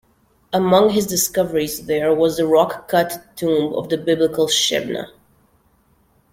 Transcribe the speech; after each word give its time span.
Among 0.51 0.89
his 0.89 1.05
discoveries 1.05 1.85
there 1.85 2.11
was 2.11 2.37
the 2.37 2.47
rock-cut 2.47 3.35
tomb 3.37 3.73
of 3.75 3.89
the 3.89 3.99
Biblical 3.99 4.47
Shebna. 4.47 5.05